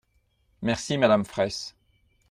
[0.63, 1.75] Merci, madame Fraysse.